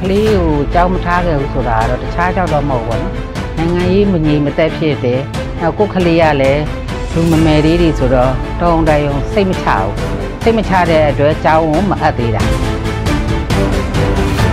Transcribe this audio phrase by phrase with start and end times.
[0.00, 3.12] ကလေးကိုကြောက်မထားခဲ့ဘူးဆိုတာကတော့တခြားကြောက်တော့မဟုတ်ဘူးเนาะ
[3.56, 5.20] နိုင်ငံရေးမငြိမ်မသက်ဖြစ်တယ်
[5.60, 6.62] နောက်ကိုယ်ကလေးကလည်း
[7.14, 9.94] လူမမယ်လေးတွေဆိုတော့တောင်းတရုံစိတ်မချဘူး
[10.42, 12.44] စိတ်မချတဲ့အတွက်ကြောင်းကိုမအပ်သေးတာ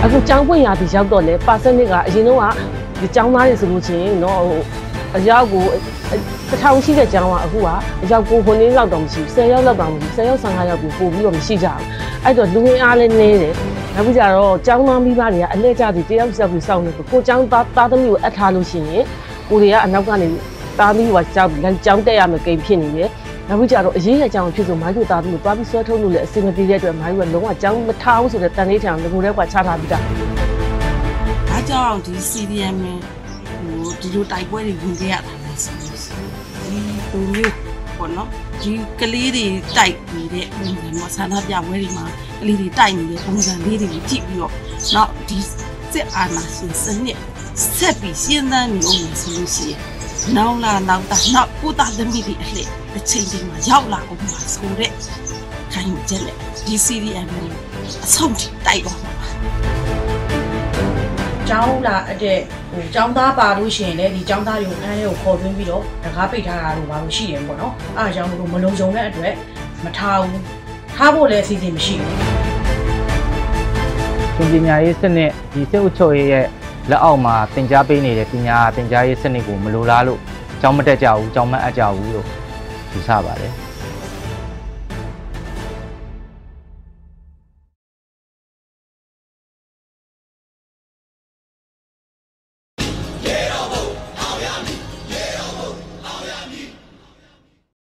[0.05, 2.43] အခုကျောင်းပွင့်ရာဒီရောက်တော့လေပါစနစ်ကအရင်တော့က
[2.99, 4.61] ဒီကျောင်းသားတွေဆိုလို့ချင်းတော့ဟို
[5.15, 5.65] အရောက်ကို
[6.49, 7.67] တစ်ထောင်ရှိတဲ့ကျောင်းကအခုက
[8.03, 11.85] အရောက်ကိုခုနှစ်လောက်တော့မရှိဘူး10ရောက်လောက်တော့မရှိ10ရောက်15ရောက်ကိုပို့ပြီးတော့မရှိကြဘူး
[12.23, 13.53] အဲ့တော့လူငင်အားလည်းနေတယ်
[13.95, 19.03] နောက်ပြီးကြတော့ကျောင်းသားမိဘတွေကအလဲကြပြီးတယောက်ဆက်ပြီးစောင့်နေကိုကျောင်းသားသားသမီးကိုအပ်ထားလို့ရှိရင်
[19.49, 20.27] ကိုတွေကအနောက်ကနေ
[20.79, 21.51] သားသမီးကကျောင်း
[21.85, 23.09] ကျောင်းတက်ရမယ်ကိန်းဖြစ်နေတယ်
[23.51, 30.01] နောက်ပြီးကြတော့အရေးရကြောင်ဖြစ်ဆိုမိုင်းတို့သားသမီးကိုတွားပြီးဆွဲထုတ်လို့လည်းအဆင်မပြေတဲ့အတွက်မိုင်းကလုံးဝကျောင်းမထားဘူးဆိုတဲ့တန်လေးထံငကိုတဲ့ကွာချထားပြီးသား။
[31.51, 32.99] အားကြောင့်ဒီ CDM နဲ့
[33.61, 36.29] ဟိုဒီလိုတိုက်ပွဲတွေဝင်ခဲ့ရတာလဲဆိုလို့ရှိရင်
[36.65, 36.79] ဒီ
[37.11, 37.53] ပုံမျိုး
[37.97, 38.29] ပေါ့နော်
[38.61, 39.45] ဒီကလေးတွေ
[39.77, 42.05] တိုက်နေတဲ့ပုံစံမျိုးဆန္ဒပြပွဲတွေမှာ
[42.41, 44.53] ကလေးတွေတိုက်နေတဲ့ပုံစံလေးတွေကိုကြည့်ပြီးတော့
[44.95, 45.39] နောက်ဒီ
[45.91, 47.17] စစ်အာဏာရှင်စနစ်
[47.75, 50.00] ဆက်ပြီးရှင်းသန်းနေအောင်ဆိုလို့ရှိရင်
[50.37, 54.91] နောက်လာနောက်တာနောက်ကိုတာသမီးတွေအလှည့်တစ်ချိန်ချိန်မှာရောက်လာအောင်ပါဆိုတဲ့
[55.73, 57.47] ခိုင်းချက်နဲ့ဒီ CDM ကို
[58.05, 59.11] အဆုံးထိတိုက်တော့မှာ
[61.49, 62.37] ကျောင်းလာအတဲ့
[62.71, 69.33] ဟိုကျောင်းသားပါလို့ရှိရင်လည်းဒီကျောင်းသားတွေကိုအန်းလေးကိုခေါ်သွင်းပြီးတော့တကားပိတ်ထားတာလို့ပါလို့ရှိတယ်ပေါ့နော်အဲအကြောင်းလို့မလုံခြုံတဲ့အတွက်
[69.83, 70.43] မထားဘူး
[70.95, 71.95] ထားဖို့လည်းအစီအစဉ်မရှိ
[74.35, 76.45] ဘူးပညာရေးစနစ်ဒီစစ်အုပ်ချုပ်ရေးရဲ့
[76.89, 80.19] လက်အောက်မှာသင်ကြားပေးနေတဲ့ပညာသင်ကြားရေးစနစ်ကိုမလိုလားလို့
[80.61, 82.27] ကျောင်းမတက်ကြဘူးကျောင်းမအပ်ကြဘူးလို့
[82.91, 83.53] ယူဆပါတယ်